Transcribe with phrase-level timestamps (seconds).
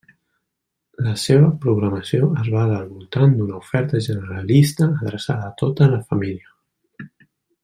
[1.07, 7.11] La seva programació es basa al voltant d'una oferta generalista adreçada a tota la família.